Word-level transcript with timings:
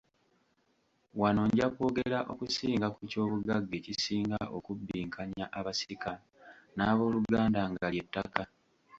Wano 1.19 1.41
nja 1.49 1.67
kwogera 1.75 2.19
okusinga 2.31 2.87
ku 2.95 3.01
ky'obugagga 3.09 3.73
ekisinga 3.79 4.39
okubbinkanya 4.57 5.45
abasika 5.59 6.13
n'abooluganda 6.75 7.61
nga 7.71 7.87
ly'ettaka. 7.93 8.43